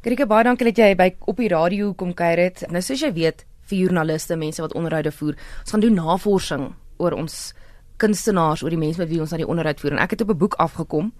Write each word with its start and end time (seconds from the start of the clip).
Krike 0.00 0.24
baie 0.24 0.46
dankie 0.46 0.64
dat 0.64 0.78
jy 0.80 0.94
by 0.96 1.10
op 1.28 1.36
die 1.42 1.50
radio 1.52 1.90
kom 1.92 2.14
kuier 2.16 2.40
het. 2.40 2.62
Nou 2.72 2.80
soos 2.80 3.02
jy 3.04 3.10
weet, 3.12 3.42
vir 3.68 3.82
joernaliste, 3.82 4.38
mense 4.40 4.62
wat 4.64 4.72
onderhoude 4.72 5.10
voer, 5.12 5.34
ons 5.60 5.74
gaan 5.74 5.82
doen 5.84 5.98
navorsing 5.98 6.62
oor 7.04 7.18
ons 7.18 7.34
kunstenaars, 8.00 8.62
oor 8.64 8.72
die 8.72 8.80
mense 8.80 8.96
met 9.02 9.10
wie 9.10 9.20
ons 9.20 9.34
aan 9.36 9.42
die 9.42 9.48
onderhoud 9.52 9.82
voer 9.82 9.98
en 9.98 10.00
ek 10.00 10.16
het 10.16 10.24
op 10.24 10.32
'n 10.32 10.40
boek 10.40 10.56
afgekom. 10.56 11.12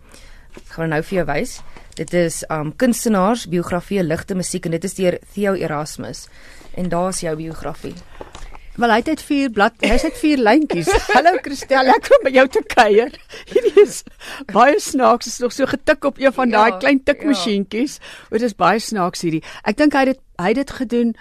Ek 0.56 0.72
gaan 0.72 0.88
nou 0.88 1.03
vir 1.03 1.16
jou 1.16 1.27
wys. 1.27 1.61
Dit 1.95 2.14
is 2.14 2.45
um 2.48 2.72
kunstenaars 2.72 3.48
biografie 3.48 4.03
ligte 4.03 4.35
musiek 4.35 4.64
en 4.64 4.71
dit 4.71 4.85
is 4.85 4.95
deur 4.95 5.19
Theo 5.35 5.53
Erasmus. 5.55 6.29
En 6.75 6.89
daar's 6.89 7.21
jou 7.21 7.37
biografie. 7.37 7.95
Wel 8.81 8.93
hy 8.95 9.01
het 9.05 9.21
vier 9.21 9.51
blad, 9.53 9.75
hy 9.85 9.97
het 10.01 10.17
vier 10.17 10.41
lyntjies. 10.41 10.89
Hallo 11.12 11.35
Christel, 11.45 11.85
lekker 11.85 12.15
om 12.17 12.23
by 12.25 12.30
jou 12.33 12.47
te 12.49 12.62
kuier. 12.65 13.11
Hierdie 13.51 13.83
is 13.83 13.99
baie 14.55 14.79
snaaks, 14.80 15.29
is 15.29 15.37
nog 15.43 15.53
so 15.53 15.69
getik 15.69 16.07
op 16.09 16.21
een 16.23 16.33
van 16.33 16.55
daai 16.55 16.71
ja, 16.71 16.79
klein 16.80 17.03
tikmasjienkies. 17.05 17.98
Ja. 18.01 18.39
Dit 18.39 18.47
is 18.48 18.57
baie 18.57 18.80
snaaks 18.80 19.27
hierdie. 19.27 19.43
Ek 19.69 19.77
dink 19.77 19.98
hy 19.98 20.07
het 20.07 20.15
dit 20.15 20.23
hy 20.41 20.49
het 20.53 20.57
dit 20.57 20.71
gedoen 20.71 21.15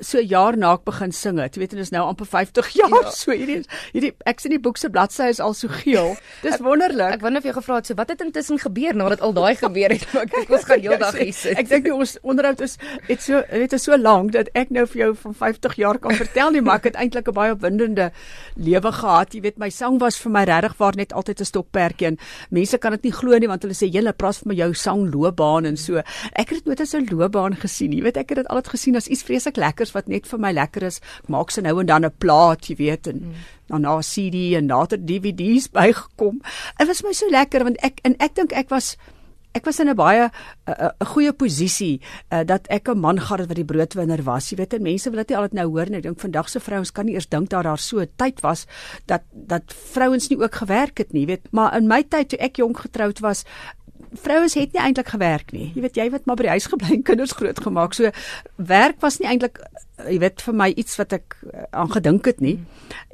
so 0.00 0.20
jaar 0.20 0.56
na 0.56 0.72
ek 0.76 0.84
begin 0.84 1.12
sing 1.12 1.38
het. 1.38 1.54
Jy 1.56 1.60
weet, 1.60 1.70
dit 1.70 1.80
is 1.80 1.90
nou 1.94 2.04
amper 2.06 2.26
50 2.26 2.68
jaar. 2.80 2.90
Ja. 2.90 3.14
So 3.26 3.32
hierdie 3.32 3.62
hierdie 3.92 4.12
ek 4.28 4.40
sien 4.40 4.52
die 4.52 4.60
boek 4.60 4.76
se 4.78 4.90
bladsy 4.92 5.30
is 5.32 5.40
al 5.40 5.54
so 5.54 5.68
geel. 5.68 6.16
Dis 6.42 6.58
wonderlik. 6.60 7.16
Ek 7.16 7.22
wonder 7.24 7.40
of 7.40 7.46
jy 7.48 7.54
gevra 7.56 7.78
het 7.80 7.86
so 7.86 7.94
wat 7.98 8.10
het 8.12 8.20
intussen 8.20 8.58
gebeur 8.60 8.94
nadat 8.94 9.20
al 9.24 9.32
daai 9.32 9.56
gebeur 9.56 9.94
het. 9.94 10.04
Ek 10.14 10.30
dink 10.34 10.50
ons 10.50 10.66
gaan 10.68 10.82
heeldag 10.86 11.16
hier 11.18 11.32
sit. 11.32 11.56
Ek 11.58 11.68
dink 11.68 11.88
ons 11.92 12.16
onderhoud 12.22 12.60
is 12.66 12.76
het 13.08 13.22
so 13.22 13.42
weet 13.50 13.72
is 13.72 13.86
so 13.88 13.96
lank 13.96 14.32
dat 14.36 14.50
ek 14.58 14.70
nou 14.74 14.84
vir 14.90 15.02
jou 15.06 15.10
van 15.22 15.34
50 15.34 15.76
jaar 15.80 15.98
kan 16.02 16.14
vertel 16.18 16.52
nie, 16.54 16.62
maar 16.64 16.80
ek 16.80 16.90
het 16.90 17.00
eintlik 17.00 17.28
'n 17.28 17.36
baie 17.36 17.54
opwindende 17.54 18.10
lewe 18.54 18.92
gehad. 18.92 19.34
Jy 19.34 19.40
weet, 19.40 19.58
my 19.58 19.70
sang 19.70 19.98
was 20.00 20.18
vir 20.18 20.32
my 20.32 20.44
regtig 20.44 20.76
waar 20.78 20.96
net 20.96 21.12
altyd 21.12 21.40
'n 21.40 21.44
stokperdjie 21.44 22.06
en 22.06 22.18
mense 22.50 22.78
kan 22.78 22.92
dit 22.92 23.02
nie 23.04 23.12
glo 23.12 23.38
nie 23.38 23.48
want 23.48 23.62
hulle 23.62 23.74
sê 23.74 23.88
julle 23.90 24.12
praat 24.12 24.36
vir 24.36 24.48
my 24.48 24.54
jou 24.54 24.72
sangloopbaan 24.74 25.66
en 25.66 25.76
so. 25.76 26.02
Ek 26.32 26.50
het 26.50 26.58
dit 26.58 26.66
nooit 26.66 26.80
as 26.80 26.94
'n 26.94 27.08
loopbaan 27.10 27.56
gesien 27.56 27.90
nie. 27.90 27.98
Jy 27.98 28.04
weet, 28.04 28.16
ek 28.16 28.28
het 28.30 28.38
dit 28.38 28.48
altyd 28.56 28.74
gesien 28.74 28.96
as 28.96 29.08
iets 29.08 29.24
vreeslik 29.26 29.60
lekkers 29.60 29.92
wat 29.96 30.08
net 30.08 30.26
vir 30.26 30.42
my 30.42 30.52
lekker 30.56 30.88
is. 30.88 31.00
Ek 31.24 31.28
maak 31.32 31.52
se 31.54 31.64
nou 31.64 31.80
en 31.80 31.86
dan 31.86 32.04
'n 32.04 32.14
plaat, 32.18 32.66
jy 32.66 32.76
weet, 32.76 33.06
en 33.06 33.20
mm. 33.20 33.34
dan 33.68 33.80
na 33.80 33.98
'n 33.98 34.02
CD 34.02 34.56
en 34.56 34.66
later 34.66 34.98
DVD's 34.98 35.68
bygekom. 35.78 36.40
Dit 36.78 36.88
was 36.88 37.02
my 37.02 37.12
so 37.12 37.28
lekker 37.30 37.64
want 37.64 37.78
ek 37.82 38.00
en 38.04 38.16
ek 38.18 38.34
dink 38.34 38.52
ek 38.52 38.68
was 38.70 38.96
ek 39.56 39.64
was 39.64 39.80
in 39.80 39.88
'n 39.88 39.96
baie 39.96 40.30
'n 40.68 41.06
goeie 41.12 41.32
posisie 41.32 42.00
uh, 42.30 42.44
dat 42.44 42.66
ek 42.68 42.88
'n 42.88 42.98
man 43.00 43.18
gehad 43.18 43.38
het 43.38 43.48
wat 43.48 43.56
die 43.56 43.64
broodwinner 43.64 44.22
was. 44.22 44.50
Jy 44.50 44.56
weet, 44.56 44.74
en 44.74 44.82
mense 44.82 45.10
wil 45.10 45.18
dit 45.18 45.28
nie 45.28 45.36
altyd 45.36 45.52
nou 45.52 45.68
hoor 45.68 45.88
nie. 45.88 45.96
Ek 45.96 46.02
dink 46.02 46.20
vandag 46.20 46.48
se 46.48 46.60
vrouens 46.60 46.92
kan 46.92 47.06
nie 47.06 47.14
eers 47.14 47.28
dink 47.28 47.48
dat 47.48 47.64
daar 47.64 47.78
so 47.78 48.00
'n 48.00 48.10
tyd 48.16 48.40
was 48.40 48.66
dat 49.06 49.22
dat 49.32 49.72
vrouens 49.72 50.28
nie 50.28 50.38
ook 50.38 50.54
gewerk 50.54 50.98
het 50.98 51.12
nie, 51.12 51.26
weet. 51.26 51.52
Maar 51.52 51.76
in 51.76 51.86
my 51.86 52.02
tyd 52.02 52.28
toe 52.28 52.38
ek 52.38 52.56
jonk 52.56 52.78
getroud 52.78 53.20
was, 53.20 53.44
vrouens 54.20 54.54
het 54.54 54.72
nie 54.72 54.82
eintlik 54.82 55.08
gewerk 55.08 55.52
nie. 55.52 55.70
Jy 55.74 55.82
weet 55.84 55.98
jy 55.98 56.06
wat 56.10 56.26
maar 56.26 56.38
by 56.38 56.48
die 56.48 56.54
huis 56.56 56.68
gebly 56.70 56.94
en 56.96 57.02
kinders 57.06 57.34
grootgemaak. 57.36 57.96
So 57.96 58.10
werk 58.56 59.00
was 59.04 59.18
nie 59.20 59.28
eintlik 59.30 59.60
eh, 59.62 60.10
jy 60.12 60.18
weet 60.20 60.42
vir 60.44 60.56
my 60.56 60.68
iets 60.76 60.98
wat 61.00 61.14
ek 61.16 61.36
uh, 61.40 61.64
aan 61.72 61.90
gedink 61.92 62.26
het 62.28 62.40
nie. 62.44 62.58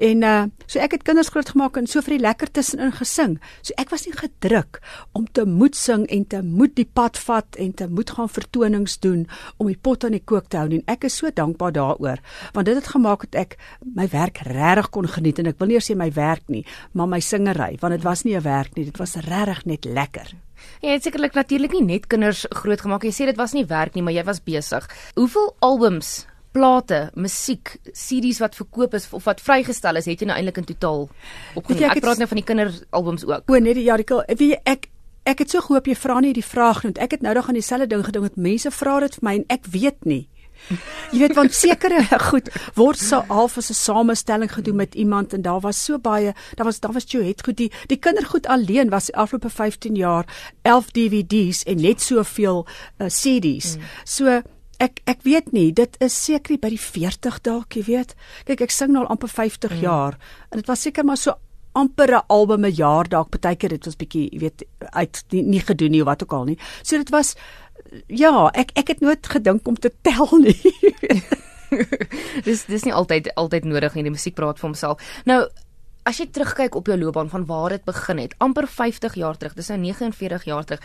En 0.03 0.25
uh 0.27 0.42
so 0.67 0.81
ek 0.81 0.97
het 0.97 1.05
kinders 1.05 1.28
grootgemaak 1.28 1.77
en 1.77 1.86
so 1.86 2.00
vir 2.05 2.17
die 2.17 2.22
lekker 2.25 2.50
tussenin 2.50 2.94
gesing. 2.97 3.36
So 3.62 3.77
ek 3.81 3.92
was 3.92 4.06
nie 4.06 4.14
gedruk 4.17 4.81
om 5.12 5.27
te 5.28 5.44
moet 5.47 5.77
sing 5.77 6.06
en 6.09 6.25
te 6.27 6.41
moet 6.42 6.75
die 6.77 6.89
pad 6.89 7.19
vat 7.20 7.59
en 7.61 7.75
te 7.77 7.89
moet 7.89 8.11
gaan 8.11 8.31
vertonings 8.33 8.98
doen 9.05 9.27
om 9.59 9.69
die 9.69 9.78
pot 9.78 10.05
aan 10.05 10.16
die 10.16 10.25
kook 10.25 10.48
te 10.48 10.59
hou 10.61 10.69
nie. 10.70 10.81
En 10.83 10.97
ek 10.97 11.06
is 11.11 11.19
so 11.20 11.31
dankbaar 11.31 11.77
daaroor 11.77 12.22
want 12.56 12.66
dit 12.66 12.78
het 12.78 12.92
gemaak 12.94 13.27
dat 13.28 13.41
ek 13.44 13.59
my 13.84 14.09
werk 14.12 14.42
regtig 14.48 14.91
kon 14.91 15.09
geniet 15.09 15.39
en 15.39 15.53
ek 15.53 15.61
wil 15.61 15.70
nie 15.70 15.78
eers 15.78 15.91
sê 15.91 15.97
my 15.98 16.11
werk 16.16 16.48
nie, 16.48 16.64
maar 16.92 17.11
my 17.11 17.20
singery 17.20 17.77
want 17.83 17.97
dit 17.97 18.06
was 18.06 18.25
nie 18.25 18.37
'n 18.37 18.42
werk 18.42 18.75
nie, 18.77 18.84
dit 18.84 18.98
was 18.98 19.16
regtig 19.16 19.64
net 19.66 19.84
lekker. 19.84 20.34
Jy 20.82 20.96
het 20.96 21.06
sekerlik 21.06 21.34
natuurlik 21.38 21.72
nie 21.77 21.84
net 21.86 22.06
kinders 22.10 22.44
grootgemaak. 22.50 23.06
Jy 23.06 23.14
sê 23.16 23.30
dit 23.30 23.38
was 23.41 23.55
nie 23.56 23.64
werk 23.70 23.96
nie, 23.96 24.02
maar 24.02 24.14
jy 24.16 24.24
was 24.27 24.42
besig. 24.44 24.88
Hoeveel 25.16 25.50
albums, 25.60 26.27
plate, 26.52 27.10
musiek, 27.14 27.77
CD's 27.92 28.41
wat 28.42 28.56
verkoop 28.58 28.94
is 28.98 29.08
of 29.12 29.24
wat 29.28 29.41
vrygestel 29.41 30.00
is, 30.00 30.08
het 30.10 30.20
jy 30.20 30.28
nou 30.28 30.36
eintlik 30.36 30.62
in 30.62 30.69
totaal 30.72 31.06
opgeneem? 31.54 31.91
Ek, 31.91 32.00
ek 32.00 32.04
praat 32.04 32.20
nou 32.20 32.28
van 32.31 32.41
die 32.41 32.48
kinderalbums 32.48 33.26
ook. 33.28 33.48
O 33.48 33.62
nee, 33.62 33.76
die 33.78 33.88
artikel, 33.92 34.25
weet 34.28 34.48
jy 34.48 34.60
ek 34.76 34.91
ek 35.28 35.44
het 35.44 35.53
so 35.54 35.62
gehoop 35.62 35.87
jy 35.87 35.94
vra 35.94 36.16
nie 36.20 36.32
die 36.34 36.42
vraag 36.42 36.82
nie. 36.82 36.97
Ek 36.98 37.14
het 37.14 37.22
nou 37.22 37.34
nog 37.38 37.48
aan 37.48 37.54
dieselfde 37.54 37.87
ding 37.87 38.03
gedink 38.03 38.34
mense 38.37 38.72
vra 38.75 38.98
dit 39.04 39.14
vir 39.19 39.26
my 39.28 39.34
en 39.38 39.44
ek 39.54 39.69
weet 39.70 40.08
nie. 40.08 40.25
Jy 41.12 41.19
weet 41.19 41.34
want 41.37 41.55
sekere 41.55 42.05
goed 42.31 42.49
word 42.78 42.99
so 42.99 43.23
half 43.28 43.59
as 43.59 43.71
'n 43.71 43.75
samestelling 43.75 44.53
gedoen 44.53 44.77
met 44.77 44.95
iemand 44.95 45.33
en 45.33 45.43
daar 45.43 45.61
was 45.61 45.84
so 45.84 45.99
baie, 45.99 46.33
daar 46.56 46.67
was 46.67 46.81
daar 46.81 46.93
was 46.93 47.05
Joet 47.06 47.45
goed 47.45 47.56
die 47.56 47.71
die 47.87 47.99
kindergoed 47.99 48.47
alleen 48.47 48.91
was 48.91 49.12
afloope 49.12 49.50
15 49.50 49.95
jaar 49.95 50.27
11 50.62 50.91
DVD's 50.91 51.62
en 51.62 51.81
net 51.81 52.00
soveel 52.00 52.67
uh, 52.99 53.06
CD's. 53.06 53.77
Mm. 53.77 53.83
So 54.05 54.43
ek 54.78 55.00
ek 55.05 55.23
weet 55.23 55.53
nie, 55.53 55.73
dit 55.73 55.97
is 56.00 56.25
seker 56.25 56.59
by 56.59 56.69
die 56.69 56.81
40 56.81 57.41
dalk, 57.41 57.75
jy 57.75 57.83
weet. 57.87 58.15
Kyk, 58.44 58.61
ek 58.61 58.71
sing 58.71 58.93
nou 58.93 59.05
al 59.05 59.12
amper 59.15 59.29
50 59.29 59.71
mm. 59.71 59.81
jaar 59.81 60.19
en 60.50 60.59
dit 60.59 60.67
was 60.67 60.81
seker 60.81 61.05
maar 61.05 61.17
so 61.17 61.37
amper 61.73 62.11
'n 62.12 62.25
album 62.29 62.65
'n 62.65 62.75
jaar 62.75 63.09
dalk 63.09 63.31
partykeer 63.31 63.69
dit 63.69 63.84
was 63.84 63.97
bietjie 63.97 64.29
jy 64.33 64.39
weet 64.39 64.65
uit 64.79 65.25
nie, 65.31 65.43
nie 65.43 65.61
gedoen 65.61 65.91
nie 65.91 66.00
of 66.00 66.06
wat 66.06 66.23
ook 66.23 66.33
al 66.33 66.44
nie. 66.44 66.59
So 66.83 66.97
dit 66.97 67.11
was 67.11 67.34
ja, 68.06 68.50
ek 68.54 68.72
ek 68.78 68.94
het 68.94 69.00
nooit 69.00 69.26
gedink 69.26 69.69
om 69.69 69.76
te 69.76 69.92
tel 70.03 70.28
nie. 70.41 70.58
dis 72.47 72.64
dis 72.69 72.84
nie 72.84 72.94
altyd 72.94 73.32
altyd 73.41 73.64
nodig 73.69 73.94
nie 73.97 74.06
die 74.06 74.14
musiek 74.14 74.36
praat 74.36 74.60
vir 74.60 74.70
homself. 74.70 75.12
Nou 75.28 75.44
as 76.08 76.19
jy 76.19 76.26
terugkyk 76.34 76.75
op 76.75 76.88
jou 76.91 76.97
loopbaan 76.98 77.31
van 77.31 77.47
waar 77.47 77.76
dit 77.76 77.84
begin 77.86 78.19
het, 78.19 78.34
amper 78.42 78.66
50 78.66 79.14
jaar 79.14 79.36
terug, 79.38 79.54
dis 79.54 79.69
nou 79.70 79.78
49 79.78 80.48
jaar 80.50 80.66
terug. 80.66 80.82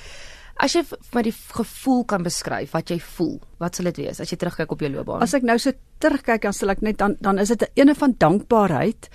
As 0.57 0.73
jy 0.73 0.81
my 1.13 1.21
die 1.21 1.33
gevoel 1.33 2.03
kan 2.09 2.23
beskryf 2.25 2.73
wat 2.73 2.89
jy 2.89 2.97
voel, 3.13 3.35
wat 3.61 3.77
sal 3.77 3.89
dit 3.91 3.99
wees 4.01 4.21
as 4.21 4.31
jy 4.31 4.37
terugkyk 4.41 4.71
op 4.73 4.81
jou 4.81 4.89
loopbaan? 4.89 5.21
As 5.21 5.35
ek 5.37 5.45
nou 5.45 5.57
so 5.61 5.73
terugkyk 6.01 6.43
dan 6.45 6.53
sal 6.53 6.73
ek 6.73 6.81
net 6.85 6.97
dan 7.01 7.15
dan 7.21 7.37
is 7.41 7.49
dit 7.53 7.61
'n 7.61 7.81
ene 7.81 7.95
van 7.95 8.15
dankbaarheid 8.17 9.09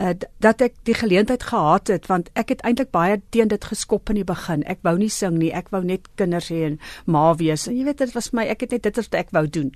uh, 0.00 0.14
dat 0.40 0.60
ek 0.60 0.74
die 0.84 0.94
geleentheid 0.94 1.42
gehad 1.42 1.88
het 1.88 2.06
want 2.06 2.30
ek 2.34 2.48
het 2.48 2.60
eintlik 2.60 2.90
baie 2.90 3.20
teen 3.30 3.48
dit 3.48 3.64
geskop 3.64 4.08
in 4.08 4.16
die 4.16 4.24
begin. 4.24 4.62
Ek 4.64 4.78
wou 4.82 4.96
nie 4.98 5.08
sing 5.08 5.38
nie, 5.38 5.52
ek 5.52 5.68
wou 5.70 5.82
net 5.84 6.08
kinders 6.16 6.48
hê 6.48 6.64
en 6.64 6.78
ma 7.06 7.34
wees. 7.34 7.68
En 7.68 7.76
jy 7.76 7.84
weet 7.84 7.98
dit 7.98 8.12
was 8.12 8.32
my 8.32 8.44
ek 8.44 8.60
het 8.60 8.72
net 8.72 8.82
dit 8.82 8.96
wat 8.96 9.14
ek 9.14 9.30
wou 9.32 9.46
doen. 9.46 9.72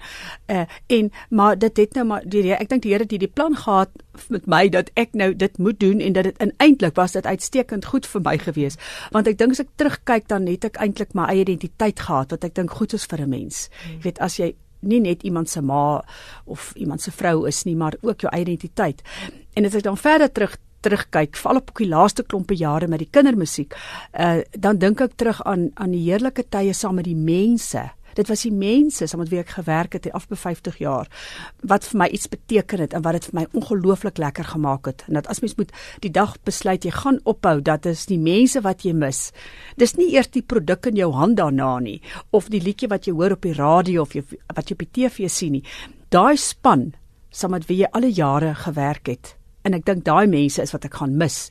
Uh 0.48 0.66
en 0.88 1.10
maar 1.30 1.58
dit 1.58 1.76
het 1.76 1.94
nou 1.94 2.04
maar 2.04 2.22
die 2.24 2.52
ek 2.52 2.68
dink 2.68 2.82
die 2.82 2.90
Here 2.90 3.04
het 3.04 3.10
hierdie 3.10 3.32
plan 3.32 3.56
gehad 3.56 3.90
met 4.28 4.46
my 4.46 4.68
dat 4.68 4.90
ek 4.94 5.14
nou 5.14 5.34
dit 5.34 5.58
moet 5.58 5.80
doen 5.80 6.00
en 6.00 6.12
dat 6.12 6.24
dit 6.24 6.54
eintlik 6.56 6.96
was 6.96 7.12
dit 7.12 7.26
uitstekend 7.26 7.84
goed 7.84 8.06
vir 8.06 8.20
my 8.20 8.38
gewees. 8.38 8.76
Want 9.10 9.26
ek 9.26 9.38
dink 9.38 9.50
as 9.56 9.60
ek 9.60 9.72
terugkyk 9.76 10.28
dan 10.28 10.46
het 10.46 10.64
ek 10.64 10.76
eintlik 10.76 11.14
my 11.14 11.28
eie 11.32 11.44
identiteit 11.46 12.00
gehad 12.00 12.30
wat 12.30 12.44
ek 12.44 12.54
dink 12.54 12.70
goed 12.70 12.92
is 12.92 13.06
vir 13.06 13.20
'n 13.20 13.30
mens. 13.30 13.68
Jy 13.88 14.02
weet 14.02 14.18
as 14.20 14.36
jy 14.36 14.54
nie 14.80 15.00
net 15.00 15.22
iemand 15.22 15.48
se 15.48 15.60
ma 15.60 16.02
of 16.44 16.72
iemand 16.76 17.02
se 17.02 17.10
vrou 17.10 17.46
is 17.48 17.64
nie, 17.64 17.76
maar 17.76 17.96
ook 18.00 18.20
jou 18.20 18.32
identiteit. 18.36 19.02
En 19.54 19.64
as 19.64 19.74
ek 19.74 19.82
dan 19.82 19.96
verder 19.96 20.32
terug 20.32 20.56
terugkyk, 20.80 21.36
val 21.36 21.56
op 21.60 21.74
die 21.76 21.88
laaste 21.88 22.24
klompe 22.24 22.56
jare 22.56 22.88
met 22.88 23.02
die 23.02 23.10
kindermusiek, 23.10 23.74
uh 24.16 24.40
dan 24.56 24.78
dink 24.78 25.00
ek 25.00 25.16
terug 25.20 25.42
aan 25.44 25.70
aan 25.74 25.92
die 25.92 26.06
heerlike 26.06 26.46
tye 26.48 26.72
saam 26.72 26.94
met 26.94 27.04
die 27.04 27.16
mense 27.16 27.90
Dit 28.18 28.28
was 28.28 28.42
die 28.46 28.52
mense 28.54 29.06
saam 29.06 29.22
met 29.22 29.30
wie 29.32 29.40
ek 29.42 29.54
gewerk 29.58 29.94
het 29.96 30.08
af 30.16 30.26
by 30.30 30.38
50 30.38 30.80
jaar 30.82 31.08
wat 31.66 31.84
vir 31.86 31.98
my 32.02 32.08
iets 32.10 32.30
beteken 32.30 32.82
het 32.84 32.94
en 32.96 33.04
wat 33.04 33.18
dit 33.18 33.28
vir 33.30 33.38
my 33.40 33.44
ongelooflik 33.58 34.18
lekker 34.18 34.48
gemaak 34.52 34.86
het. 34.90 35.04
En 35.08 35.18
dat 35.18 35.28
as 35.30 35.42
mens 35.44 35.56
moet 35.58 35.72
die 36.04 36.12
dag 36.14 36.36
besluit 36.46 36.84
jy 36.84 36.92
gaan 36.94 37.20
ophou, 37.24 37.60
dat 37.62 37.86
is 37.86 38.06
die 38.10 38.18
mense 38.18 38.62
wat 38.64 38.84
jy 38.84 38.94
mis. 38.96 39.30
Dis 39.76 39.96
nie 39.98 40.10
eers 40.14 40.30
die 40.34 40.42
produk 40.42 40.90
in 40.90 40.98
jou 41.00 41.12
hand 41.14 41.38
daarna 41.40 41.78
nie 41.80 42.00
of 42.30 42.48
die 42.50 42.62
liedjie 42.62 42.90
wat 42.90 43.06
jy 43.06 43.14
hoor 43.14 43.36
op 43.36 43.46
die 43.46 43.56
radio 43.56 44.02
of 44.02 44.14
jy, 44.14 44.24
wat 44.54 44.70
jy 44.70 44.78
op 44.78 44.84
die 44.86 44.92
TV 44.92 45.30
sien 45.30 45.58
nie. 45.58 45.64
Daai 46.10 46.36
span 46.36 46.92
saam 47.30 47.54
met 47.54 47.68
wie 47.68 47.82
jy 47.84 47.92
al 47.92 48.08
die 48.08 48.16
jare 48.16 48.54
gewerk 48.54 49.06
het. 49.12 49.36
En 49.62 49.76
ek 49.76 49.86
dink 49.86 50.04
daai 50.04 50.26
mense 50.26 50.62
is 50.62 50.72
wat 50.72 50.86
ek 50.88 50.98
gaan 50.98 51.18
mis, 51.20 51.50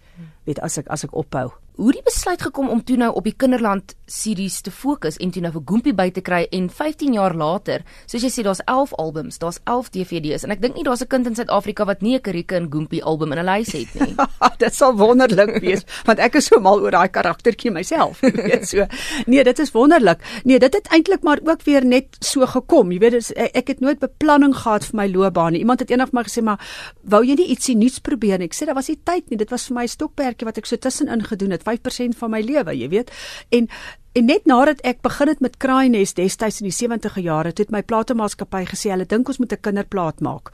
weet 0.50 0.59
as 0.66 0.80
ek 0.81 0.90
as 0.90 1.06
ek 1.06 1.16
ophou 1.16 1.52
hoe 1.80 1.94
die 1.96 2.03
besluit 2.03 2.41
gekom 2.44 2.68
om 2.74 2.81
toe 2.84 2.97
nou 3.00 3.08
op 3.16 3.24
die 3.24 3.36
kinderland 3.40 3.94
series 4.09 4.62
te 4.66 4.72
fokus 4.72 5.18
en 5.18 5.31
toe 5.31 5.42
nou 5.42 5.52
vir 5.53 5.64
Goompie 5.70 5.94
by 5.94 6.09
te 6.12 6.22
kry 6.25 6.47
en 6.52 6.70
15 6.70 7.14
jaar 7.14 7.35
later, 7.38 7.85
soos 8.09 8.26
jy 8.26 8.32
sê 8.34 8.44
daar's 8.44 8.61
11 8.66 8.94
albums, 8.97 9.40
daar's 9.40 9.59
11 9.66 9.91
DVD's 9.96 10.44
en 10.44 10.52
ek 10.52 10.61
dink 10.61 10.76
nie 10.76 10.84
daar's 10.84 11.02
'n 11.02 11.08
kind 11.08 11.28
in 11.28 11.35
Suid-Afrika 11.35 11.85
wat 11.85 12.02
nie 12.02 12.16
'n 12.16 12.22
Karike 12.22 12.56
en 12.56 12.70
Goompie 12.72 13.03
album 13.03 13.32
in 13.32 13.40
'n 13.40 13.46
lys 13.46 13.72
het 13.72 13.94
nie. 13.96 14.16
dit 14.64 14.76
sal 14.76 14.96
wonderlik 14.96 15.61
wees 15.61 15.85
want 16.06 16.20
ek 16.20 16.35
is 16.35 16.46
so 16.46 16.59
mal 16.59 16.82
oor 16.82 16.91
daai 16.91 17.08
karaktertjie 17.08 17.72
myself, 17.72 18.22
weet 18.50 18.67
so. 18.67 18.85
Nee, 19.26 19.44
dit 19.44 19.59
is 19.59 19.72
wonderlik. 19.72 20.20
Nee, 20.44 20.59
dit 20.59 20.73
het 20.73 20.88
eintlik 20.91 21.23
maar 21.23 21.40
ook 21.44 21.64
weer 21.64 21.85
net 21.85 22.17
so 22.20 22.46
gekom. 22.46 22.91
Jy 22.91 23.00
weet 23.00 23.11
dis 23.11 23.32
ek, 23.34 23.56
ek 23.56 23.67
het 23.67 23.79
nooit 23.79 24.00
beplanning 24.00 24.56
gehad 24.56 24.85
vir 24.85 24.96
my 24.96 25.08
loopbaan 25.08 25.53
nie. 25.53 25.59
Iemand 25.59 25.79
het 25.79 25.90
eendag 25.90 26.11
maar 26.11 26.26
gesê 26.26 26.44
maar 26.44 26.59
wou 27.03 27.23
jy 27.26 27.35
nie 27.35 27.50
ietsie 27.53 27.76
nuuts 27.76 28.00
probeer 28.00 28.40
nie? 28.40 28.50
Ek 28.50 28.58
sê 28.58 28.66
daar 28.66 28.76
was 28.76 28.90
nie 28.90 29.00
tyd 29.03 29.29
nie. 29.29 29.38
Dit 29.38 29.52
was 29.53 29.67
vir 29.67 29.76
my 29.76 29.84
'n 29.84 29.88
stokperdjie 29.88 30.46
wat 30.46 30.58
ek 30.58 30.66
so 30.66 30.78
tussenin 30.78 31.23
gedoen 31.23 31.52
het. 31.52 31.64
5% 31.64 32.17
van 32.17 32.32
my 32.32 32.41
lewe, 32.41 32.73
jy 32.73 32.90
weet. 32.90 33.11
En 33.52 33.70
en 34.14 34.26
net 34.26 34.46
nadat 34.46 34.82
ek 34.82 35.02
begin 35.02 35.28
het 35.28 35.40
met 35.40 35.58
Kraainest 35.58 36.16
destyds 36.16 36.61
in 36.61 36.70
die 36.70 36.76
70e 36.76 37.22
jare, 37.22 37.53
het 37.56 37.72
my 37.72 37.82
platemaatskappy 37.84 38.66
gesê 38.66 38.90
hulle 38.94 39.06
dink 39.06 39.28
ons 39.28 39.40
moet 39.40 39.53
'n 39.53 39.61
kinderplaat 39.61 40.20
maak. 40.22 40.52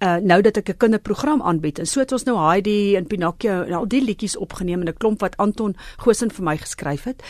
uh 0.00 0.16
nou 0.16 0.40
dat 0.42 0.56
ek 0.56 0.68
'n 0.68 0.76
kinderprogram 0.76 1.42
aanbied 1.42 1.78
en 1.78 1.86
so 1.86 2.00
het 2.00 2.12
ons 2.12 2.24
nou 2.24 2.36
Heidi 2.38 2.96
en 2.96 3.06
Pinocchio 3.06 3.62
en 3.62 3.72
al 3.72 3.88
die 3.88 4.00
liedjies 4.04 4.36
opgeneem 4.36 4.80
in 4.80 4.88
'n 4.88 4.96
klomp 4.96 5.20
wat 5.20 5.36
Anton 5.36 5.76
Gosen 5.96 6.30
vir 6.30 6.44
my 6.44 6.56
geskryf 6.56 7.04
het. 7.04 7.22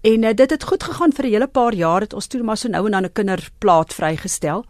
En 0.00 0.22
uh, 0.22 0.34
dit 0.34 0.50
het 0.50 0.64
goed 0.64 0.82
gegaan 0.82 1.12
vir 1.12 1.24
'n 1.24 1.30
hele 1.30 1.46
paar 1.46 1.74
jaar 1.74 2.00
het 2.00 2.12
ons 2.12 2.26
toe 2.26 2.42
maar 2.42 2.56
so 2.56 2.68
nou 2.68 2.86
en 2.86 2.92
dan 2.92 3.04
'n 3.04 3.12
kinderplaat 3.12 3.94
vrygestel. 3.94 4.64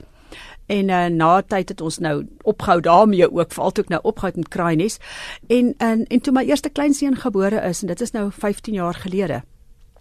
En 0.66 0.88
uh, 0.88 1.06
na 1.06 1.42
tyd 1.42 1.68
het 1.68 1.80
ons 1.80 1.98
nou 1.98 2.26
opgehou 2.42 2.80
daarmee 2.80 3.32
ook 3.32 3.52
veral 3.52 3.72
toe 3.72 3.84
ek 3.84 3.90
nou 3.90 4.00
opgehou 4.02 4.32
het 4.34 4.36
met 4.36 4.48
Kraaies. 4.48 4.98
En 5.46 5.74
en 5.78 6.06
en 6.06 6.20
toe 6.20 6.32
my 6.32 6.44
eerste 6.44 6.68
kleinseun 6.68 7.16
gebore 7.16 7.60
is 7.60 7.80
en 7.80 7.86
dit 7.86 8.00
is 8.00 8.10
nou 8.10 8.30
15 8.30 8.74
jaar 8.74 8.94
gelede. 8.94 9.42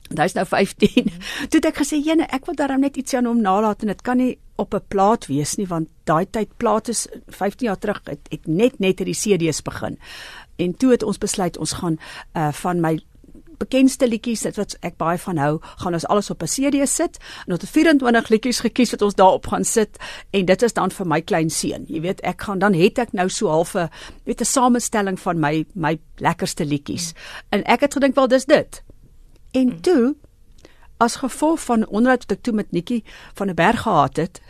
En 0.09 0.21
hy's 0.21 0.35
nou 0.37 0.45
15. 0.45 0.89
Mm. 0.95 1.23
Toe 1.49 1.59
het 1.59 1.65
ek 1.65 1.81
gesê, 1.81 1.97
"Jene, 2.03 2.27
ek 2.29 2.45
wil 2.45 2.55
daarom 2.55 2.79
net 2.79 2.97
iets 2.97 3.13
aan 3.13 3.25
hom 3.25 3.41
nalaat 3.41 3.81
en 3.81 3.87
dit 3.87 4.01
kan 4.01 4.17
nie 4.17 4.37
op 4.55 4.73
'n 4.73 4.85
plaat 4.87 5.25
wees 5.27 5.55
nie 5.55 5.67
want 5.67 5.89
daai 6.03 6.25
tyd 6.29 6.57
plaat 6.57 6.87
is 6.87 7.07
15 7.27 7.67
jaar 7.67 7.79
terug 7.79 8.01
het, 8.03 8.27
het 8.29 8.47
net 8.47 8.79
net 8.79 8.97
die 8.97 9.13
CD's 9.13 9.61
begin." 9.61 9.97
En 10.55 10.77
toe 10.77 10.91
het 10.91 11.03
ons 11.03 11.17
besluit 11.17 11.57
ons 11.57 11.73
gaan 11.73 11.97
uh 12.33 12.51
van 12.51 12.79
my 12.79 12.99
bekendste 13.57 14.07
liedjies 14.07 14.45
wat 14.57 14.75
ek 14.85 14.97
baie 14.97 15.17
van 15.21 15.39
hou, 15.39 15.59
gaan 15.81 15.93
ons 15.93 16.07
alles 16.11 16.29
op 16.29 16.43
'n 16.43 16.47
CD 16.47 16.87
sit 16.87 17.17
en 17.45 17.53
ons 17.53 17.61
het 17.61 17.69
24 17.69 18.29
liedjies 18.29 18.59
gekies 18.59 18.91
wat 18.91 19.01
ons 19.01 19.15
daarop 19.15 19.47
gaan 19.47 19.63
sit 19.63 19.97
en 20.31 20.45
dit 20.45 20.61
is 20.61 20.73
dan 20.73 20.91
vir 20.91 21.07
my 21.07 21.21
klein 21.21 21.49
seun. 21.49 21.85
Jy 21.87 22.01
weet, 22.01 22.21
ek 22.21 22.41
gaan 22.41 22.59
dan 22.59 22.73
het 22.73 22.99
ek 22.99 23.13
nou 23.13 23.29
so 23.29 23.47
half 23.47 23.75
'n 23.75 23.89
weet 24.25 24.41
'n 24.41 24.45
samestelling 24.45 25.19
van 25.19 25.39
my 25.39 25.65
my 25.73 25.99
lekkerste 26.17 26.65
liedjies. 26.65 27.13
En 27.49 27.63
ek 27.63 27.81
het 27.81 27.93
gedink 27.93 28.15
wel 28.15 28.27
dis 28.27 28.45
dit. 28.45 28.83
En 29.55 29.81
toe 29.81 30.15
as 30.97 31.15
gevolg 31.15 31.59
van 31.63 31.87
onderhoud 31.87 32.23
wat 32.27 32.37
ek 32.37 32.43
toe 32.43 32.53
met 32.55 32.71
Nikki 32.71 33.03
van 33.33 33.49
'n 33.49 33.55
berg 33.55 33.81
gehad 33.81 34.15
het, 34.15 34.41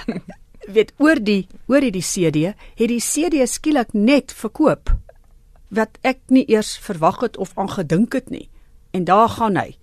weet 0.76 0.92
oor 0.98 1.22
die 1.22 1.46
oor 1.66 1.82
hierdie 1.82 2.06
CD, 2.06 2.54
het 2.78 2.88
die 2.88 3.02
CD 3.02 3.46
skielik 3.48 3.92
net 3.92 4.32
verkoop 4.32 4.94
wat 5.68 5.98
ek 6.00 6.18
nie 6.26 6.44
eers 6.50 6.78
verwag 6.78 7.20
het 7.20 7.36
of 7.36 7.52
aan 7.54 7.70
gedink 7.70 8.12
het 8.12 8.30
nie. 8.30 8.48
En 8.90 9.04
daar 9.04 9.28
gaan 9.28 9.56
hy. 9.56 9.76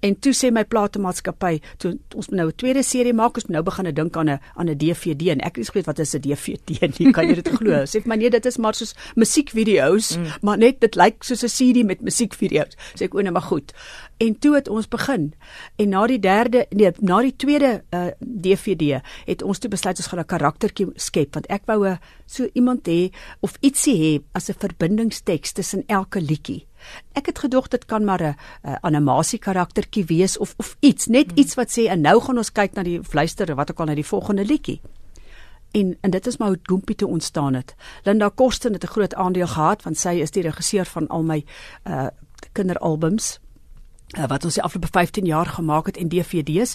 En 0.00 0.16
toe 0.18 0.32
sê 0.32 0.48
my 0.50 0.64
platemaatskappy, 0.64 1.60
toe 1.78 1.98
ons 2.16 2.28
nou 2.28 2.48
'n 2.48 2.56
tweede 2.56 2.82
serie 2.82 3.12
maak, 3.12 3.36
ons 3.36 3.46
nou 3.46 3.62
begin 3.62 3.94
dink 3.94 4.16
aan 4.16 4.30
'n 4.30 4.40
aan 4.56 4.68
'n 4.68 4.78
DVD 4.78 5.28
en 5.28 5.40
ek 5.40 5.56
het 5.56 5.70
gesê 5.70 5.84
wat 5.84 5.98
is 5.98 6.14
'n 6.14 6.20
DVD 6.20 6.98
nie, 6.98 7.12
kan 7.12 7.28
jy 7.28 7.34
dit 7.34 7.48
glo? 7.58 7.84
Sê 7.84 8.00
vir 8.00 8.08
my 8.08 8.16
nee, 8.16 8.30
dit 8.30 8.46
is 8.46 8.58
maar 8.58 8.74
soos 8.74 8.94
musiekvideo's, 9.14 10.16
mm. 10.16 10.26
maar 10.42 10.58
net 10.58 10.80
dit 10.80 10.94
lyk 10.94 11.22
soos 11.22 11.42
'n 11.42 11.48
CD 11.48 11.84
met 11.84 12.00
musiekvideo's. 12.00 12.76
Sê 12.94 13.04
ek 13.04 13.14
o 13.14 13.20
nee, 13.20 13.30
maar 13.30 13.42
goed. 13.42 13.72
En 14.18 14.38
toe 14.38 14.54
het 14.54 14.68
ons 14.68 14.88
begin. 14.88 15.34
En 15.76 15.88
na 15.88 16.06
die 16.06 16.18
derde 16.18 16.66
nee, 16.70 16.92
na 17.00 17.20
die 17.20 17.36
tweede 17.36 17.82
uh, 17.90 18.06
eh, 18.06 18.12
DVD 18.20 19.00
het 19.26 19.42
ons 19.42 19.58
toe 19.58 19.70
besluit 19.70 19.96
ons 19.96 20.06
gaan 20.06 20.20
'n 20.20 20.26
karaktertjie 20.26 20.86
skep 20.96 21.34
want 21.34 21.46
ek 21.46 21.62
wou 21.66 21.88
'n 21.88 21.98
so 22.26 22.48
iemand 22.52 22.88
hê 22.88 23.12
of 23.40 23.56
ietsie 23.60 23.96
hê 23.96 24.22
as 24.32 24.48
'n 24.48 24.54
verbindingsteks 24.58 25.52
tussen 25.52 25.84
elke 25.86 26.20
liedjie. 26.20 26.66
Ek 27.12 27.26
het 27.26 27.38
gedog 27.38 27.68
dit 27.68 27.84
kan 27.84 28.04
maar 28.04 28.22
'n 28.22 28.36
animasie 28.82 29.38
karaktertjie 29.90 30.16
wees 30.16 30.38
of 30.38 30.54
of 30.56 30.76
iets, 30.80 31.06
net 31.06 31.30
hmm. 31.30 31.38
iets 31.38 31.54
wat 31.54 31.70
sê 31.70 31.88
en 31.88 32.00
nou 32.00 32.20
gaan 32.20 32.38
ons 32.38 32.52
kyk 32.52 32.74
na 32.74 32.82
die 32.82 33.02
fluister 33.02 33.54
wat 33.54 33.70
ook 33.70 33.80
al 33.80 33.86
na 33.86 33.94
die 33.94 34.06
volgende 34.06 34.44
liedjie. 34.44 34.80
En 35.72 35.96
en 36.02 36.10
dit 36.10 36.26
is 36.26 36.38
maar 36.38 36.48
hoe 36.48 36.60
Goompie 36.62 36.96
te 36.96 37.06
ontstaan 37.06 37.54
het. 37.54 37.74
Linda 38.04 38.28
Kosten 38.28 38.72
het 38.72 38.84
'n 38.84 38.86
groot 38.86 39.14
aandeel 39.14 39.46
gehad 39.46 39.82
want 39.82 39.98
sy 39.98 40.20
is 40.20 40.30
die 40.30 40.42
regisseur 40.42 40.84
van 40.84 41.08
al 41.08 41.22
my 41.22 41.44
uh 41.86 42.08
kinderalbums 42.52 43.38
uh, 44.18 44.26
wat 44.26 44.44
ons 44.44 44.54
die 44.54 44.62
afgelope 44.62 44.88
15 44.90 45.24
jaar 45.24 45.46
gemaak 45.46 45.86
het 45.86 45.96
en 45.96 46.08
DVD's 46.08 46.74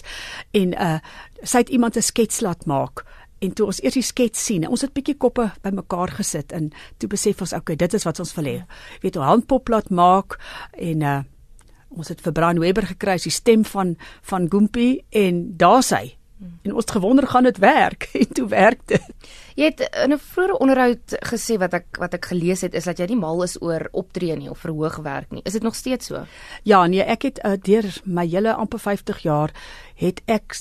en 0.50 0.72
uh 0.72 0.98
sy 1.42 1.58
het 1.58 1.68
iemand 1.68 1.96
'n 1.96 2.02
skets 2.02 2.40
laat 2.40 2.66
maak 2.66 3.04
En 3.38 3.52
toe 3.52 3.66
ons 3.66 3.82
eers 3.82 3.94
die 3.94 4.02
skets 4.02 4.44
sien, 4.44 4.68
ons 4.68 4.80
het 4.80 4.94
bietjie 4.96 5.16
koppe 5.16 5.50
bymekaar 5.60 6.08
gesit 6.08 6.52
en 6.52 6.70
toe 6.96 7.08
besef 7.08 7.40
ons 7.40 7.52
okay, 7.52 7.76
dit 7.76 7.94
is 7.94 8.04
wat 8.04 8.18
ons 8.18 8.34
wil 8.34 8.44
hê. 8.44 8.64
Weet, 9.02 9.16
'n 9.16 9.20
handpop 9.20 9.68
laat 9.68 9.90
maak 9.90 10.38
en 10.72 11.00
uh 11.00 11.22
ons 11.88 12.08
het 12.08 12.20
vir 12.20 12.32
Brian 12.32 12.60
Webber 12.60 12.86
gekry 12.86 13.16
die 13.22 13.32
stem 13.32 13.64
van 13.64 13.96
van 14.22 14.50
Goompie 14.50 15.04
en 15.10 15.56
daar's 15.56 15.90
hy. 15.90 16.16
En 16.36 16.74
ons 16.74 16.84
het 16.84 16.90
gewonder 16.90 17.26
gaan 17.26 17.46
dit 17.48 17.58
werk 17.58 18.08
en 18.22 18.32
toe 18.32 18.48
werk 18.48 18.80
dit. 18.84 19.28
Jy 19.56 19.70
het 19.70 19.80
in 20.04 20.12
'n 20.12 20.20
vroeë 20.20 20.58
onderhoud 20.60 21.16
gesê 21.32 21.56
wat 21.58 21.72
ek 21.74 21.96
wat 21.98 22.14
ek 22.14 22.24
gelees 22.24 22.60
het 22.60 22.74
is 22.74 22.84
dat 22.84 22.98
jy 22.98 23.06
nie 23.06 23.16
mal 23.16 23.42
is 23.42 23.56
oor 23.62 23.88
optree 23.92 24.36
nie 24.36 24.50
of 24.50 24.58
verhoog 24.58 24.96
werk 24.96 25.30
nie. 25.30 25.40
Is 25.44 25.52
dit 25.52 25.62
nog 25.62 25.74
steeds 25.74 26.06
so? 26.06 26.26
Ja, 26.62 26.86
nee, 26.86 27.02
ek 27.02 27.22
het 27.22 27.40
uh, 27.44 27.56
deur 27.56 28.00
my 28.04 28.26
hele 28.26 28.54
amper 28.54 28.78
50 28.78 29.18
jaar 29.18 29.52
het 29.94 30.20
ek 30.26 30.56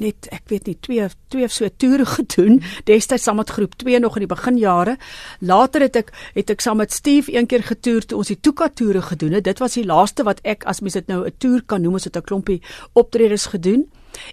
net 0.00 0.28
ek 0.34 0.48
weet 0.48 0.66
nie 0.66 0.76
twee 0.80 1.08
twee 1.32 1.44
of 1.44 1.52
so 1.52 1.68
toere 1.68 2.06
gedoen. 2.18 2.62
Destyds 2.84 3.26
saam 3.26 3.36
met 3.40 3.50
groep 3.50 3.74
2 3.82 4.00
nog 4.00 4.16
in 4.16 4.26
die 4.26 4.34
beginjare. 4.34 4.96
Later 5.40 5.86
het 5.86 5.96
ek 5.96 6.12
het 6.34 6.50
ek 6.50 6.60
saam 6.60 6.80
met 6.82 6.92
Steve 6.92 7.32
een 7.34 7.46
keer 7.46 7.62
getoer 7.62 8.06
toe 8.06 8.18
ons 8.18 8.32
die 8.32 8.40
Tuka 8.40 8.68
toere 8.68 9.02
gedoen 9.02 9.38
het. 9.38 9.44
Dit 9.44 9.58
was 9.58 9.74
die 9.78 9.86
laaste 9.86 10.26
wat 10.26 10.40
ek 10.44 10.64
as 10.64 10.80
mens 10.80 10.94
dit 10.94 11.06
nou 11.08 11.26
'n 11.26 11.34
toer 11.38 11.62
kan 11.66 11.82
noem 11.82 11.94
ons 11.94 12.04
het 12.04 12.16
'n 12.16 12.22
klompie 12.22 12.62
optredes 12.94 13.46
gedoen. 13.46 13.86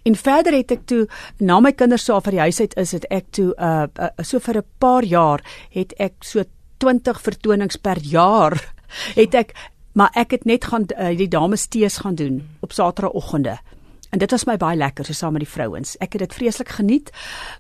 En 0.04 0.16
verder 0.16 0.54
het 0.54 0.72
ek 0.72 0.86
toe 0.86 1.08
na 1.40 1.60
my 1.60 1.72
kinders 1.72 2.06
so 2.06 2.14
af 2.14 2.24
vir 2.24 2.38
die 2.38 2.46
huis 2.48 2.60
uit 2.60 2.78
is 2.78 2.92
het 2.92 3.06
ek 3.12 3.26
toe 3.32 3.54
uh, 3.58 3.88
uh 4.00 4.24
so 4.24 4.40
vir 4.40 4.58
'n 4.58 4.68
paar 4.80 5.04
jaar 5.04 5.42
het 5.70 5.94
ek 6.00 6.24
so 6.24 6.44
20 6.78 7.22
vertonings 7.22 7.78
per 7.78 8.00
jaar 8.00 8.74
het 9.20 9.36
ek 9.36 9.54
maar 9.94 10.10
ek 10.16 10.32
het 10.32 10.46
net 10.46 10.66
gaan 10.66 10.88
uh, 10.98 11.18
die 11.18 11.28
dames 11.28 11.68
tees 11.68 11.98
gaan 11.98 12.16
doen 12.16 12.42
op 12.62 12.72
saterdagoggende 12.72 13.60
En 14.14 14.22
dit 14.22 14.32
was 14.32 14.46
my 14.46 14.54
baie 14.62 14.78
lekker 14.78 15.08
so 15.08 15.18
saam 15.18 15.34
met 15.34 15.42
die 15.42 15.50
vrouens. 15.50 15.96
Ek 15.98 16.14
het 16.14 16.22
dit 16.22 16.36
vreeslik 16.38 16.70
geniet, 16.78 17.10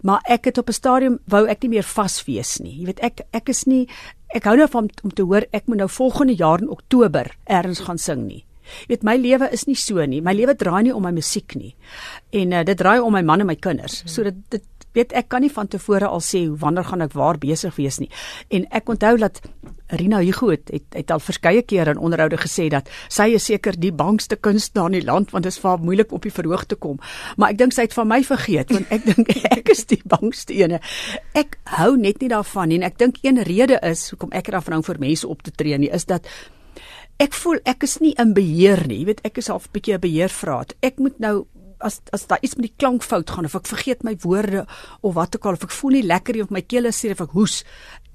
maar 0.05 0.21
ek 0.29 0.45
het 0.51 0.57
op 0.61 0.69
'n 0.69 0.77
stadium 0.77 1.19
wou 1.25 1.47
ek 1.49 1.63
nie 1.63 1.69
meer 1.69 1.83
vas 1.83 2.23
wees 2.25 2.59
nie. 2.59 2.77
Jy 2.79 2.85
weet 2.85 2.99
ek 2.99 3.21
ek 3.31 3.49
is 3.49 3.65
nie 3.65 3.89
ek 4.35 4.43
hou 4.43 4.55
nou 4.57 4.67
van 4.67 4.89
om 5.03 5.09
te 5.09 5.23
hoor 5.23 5.45
ek 5.51 5.67
moet 5.67 5.77
nou 5.77 5.89
volgende 5.89 6.35
jaar 6.35 6.61
in 6.61 6.69
Oktober 6.69 7.35
ergens 7.45 7.79
gaan 7.79 7.97
sing 7.97 8.27
nie. 8.27 8.45
Jy 8.63 8.87
weet 8.87 9.03
my 9.03 9.15
lewe 9.17 9.49
is 9.51 9.65
nie 9.65 9.75
so 9.75 10.05
nie. 10.05 10.21
My 10.21 10.33
lewe 10.33 10.55
draai 10.55 10.83
nie 10.83 10.95
om 10.95 11.03
my 11.03 11.11
musiek 11.11 11.55
nie. 11.55 11.75
En 12.31 12.51
uh, 12.51 12.63
dit 12.63 12.77
draai 12.77 12.99
om 12.99 13.13
my 13.13 13.21
man 13.21 13.39
en 13.39 13.47
my 13.47 13.55
kinders. 13.55 14.03
So 14.05 14.23
dit 14.23 14.35
dit 14.49 14.63
weet 14.93 15.13
ek 15.13 15.29
kan 15.29 15.41
nie 15.41 15.51
van 15.51 15.67
tevore 15.67 16.07
al 16.07 16.21
sê 16.21 16.45
wanneer 16.47 16.83
gaan 16.83 17.01
ek 17.01 17.13
waar 17.13 17.37
besig 17.37 17.75
wees 17.75 17.99
nie. 17.99 18.09
En 18.49 18.65
ek 18.71 18.89
onthou 18.89 19.17
dat 19.17 19.41
Rina 19.93 20.19
Hugo 20.23 20.49
het, 20.49 20.69
het 20.73 20.97
het 20.97 21.11
al 21.11 21.21
verskeie 21.23 21.61
kere 21.61 21.93
in 21.93 22.01
onderhoude 22.01 22.37
gesê 22.41 22.67
dat 22.73 22.89
sy 23.11 23.29
is 23.37 23.45
seker 23.49 23.77
die 23.79 23.91
bangste 23.93 24.35
kunstenaar 24.35 24.91
in 24.91 24.99
die 24.99 25.05
land 25.05 25.33
want 25.33 25.45
dit 25.47 25.53
is 25.53 25.59
vir 25.61 25.73
haar 25.73 25.83
moeilik 25.83 26.11
op 26.15 26.25
die 26.25 26.33
verhoog 26.33 26.65
te 26.65 26.75
kom. 26.75 26.99
Maar 27.37 27.53
ek 27.53 27.61
dink 27.61 27.75
sy 27.75 27.87
het 27.87 27.95
van 27.97 28.09
my 28.09 28.21
vergeet 28.25 28.73
want 28.73 28.91
ek 28.93 29.05
dink 29.11 29.31
ek 29.51 29.69
is 29.73 29.85
die 29.91 30.01
bangste 30.05 30.57
ene. 30.57 30.81
Ek 31.37 31.59
hou 31.77 31.93
net 31.97 32.21
nie 32.21 32.31
daarvan 32.33 32.71
nie 32.71 32.81
en 32.81 32.89
ek 32.89 32.99
dink 33.01 33.21
een 33.23 33.41
rede 33.43 33.79
is 33.83 34.09
hoekom 34.13 34.33
ek 34.33 34.51
daarvan 34.53 34.79
hou 34.79 34.83
vir 34.89 35.01
mense 35.03 35.27
op 35.27 35.45
te 35.45 35.53
tree 35.55 35.77
nie 35.77 35.91
is 35.93 36.07
dat 36.09 36.27
ek 37.21 37.35
voel 37.37 37.59
ek 37.69 37.85
is 37.85 37.99
nie 38.01 38.13
in 38.19 38.33
beheer 38.33 38.81
nie. 38.89 39.03
Jy 39.03 39.09
weet 39.11 39.21
ek 39.27 39.37
is 39.37 39.51
half 39.51 39.67
'n 39.67 39.73
bietjie 39.73 39.93
'n 39.95 40.01
beheervraat. 40.01 40.73
Ek 40.81 40.97
moet 40.99 41.19
nou 41.19 41.45
as 41.83 41.99
as 42.15 42.25
daar 42.29 42.41
iets 42.41 42.55
met 42.57 42.69
die 42.69 42.77
klank 42.77 43.03
fout 43.05 43.33
gaan 43.35 43.47
of 43.49 43.55
ek 43.59 43.69
vergeet 43.69 44.03
my 44.07 44.15
woorde 44.23 44.65
of 45.01 45.15
wat 45.17 45.35
ook 45.37 45.47
al 45.49 45.57
of 45.59 45.65
ek 45.67 45.75
voel 45.75 45.97
nie 45.97 46.05
lekker 46.07 46.39
of 46.43 46.53
my 46.55 46.61
keel 46.61 46.89
is 46.89 46.99
seer 47.03 47.15
of 47.17 47.23
ek 47.25 47.35
hoes 47.37 47.57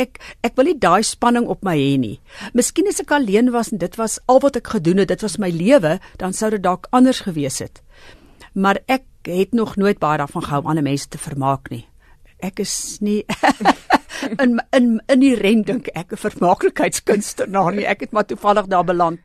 ek 0.02 0.20
ek 0.46 0.56
wil 0.58 0.70
nie 0.70 0.78
daai 0.78 1.02
spanning 1.06 1.48
op 1.50 1.64
my 1.66 1.76
hê 1.78 1.98
nie. 2.00 2.16
Miskien 2.54 2.88
as 2.90 3.02
ek 3.02 3.12
alleen 3.14 3.52
was 3.54 3.72
en 3.74 3.82
dit 3.82 4.00
was 4.00 4.18
al 4.26 4.40
wat 4.44 4.58
ek 4.60 4.72
gedoen 4.76 5.02
het 5.02 5.12
dit 5.12 5.26
was 5.26 5.38
my 5.42 5.50
lewe 5.54 5.98
dan 6.22 6.36
sou 6.36 6.50
dit 6.54 6.64
dalk 6.64 6.88
anders 6.92 7.22
gewees 7.26 7.60
het. 7.64 7.82
Maar 8.54 8.80
ek 8.88 9.06
het 9.28 9.54
nog 9.54 9.76
nooit 9.76 10.00
baie 10.00 10.18
daarvan 10.18 10.46
gehou 10.46 10.62
om 10.62 10.72
ander 10.72 10.86
mense 10.86 11.08
te 11.08 11.20
vermaak 11.20 11.70
nie. 11.74 11.84
Ek 12.38 12.62
is 12.62 12.98
nie 13.04 13.24
in 14.42 14.60
in 14.72 14.98
in 15.10 15.20
die 15.22 15.34
rent 15.38 15.66
dink 15.66 15.90
ek 15.94 16.12
'n 16.14 16.22
vermaaklikheidskunstenaar 16.26 17.74
nie. 17.74 17.86
Ek 17.86 18.06
het 18.06 18.12
maar 18.12 18.26
toevallig 18.26 18.70
daar 18.70 18.84
beland 18.84 19.20